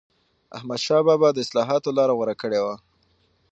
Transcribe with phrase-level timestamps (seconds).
[0.57, 2.75] احمدشاه بابا د اصلاحاتو لاره غوره کړې وه.